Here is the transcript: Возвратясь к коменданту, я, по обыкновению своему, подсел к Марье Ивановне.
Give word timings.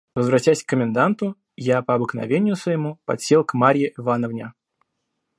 Возвратясь 0.15 0.63
к 0.63 0.67
коменданту, 0.69 1.37
я, 1.55 1.83
по 1.83 1.93
обыкновению 1.93 2.55
своему, 2.55 2.97
подсел 3.05 3.43
к 3.45 3.53
Марье 3.53 3.93
Ивановне. 3.99 4.55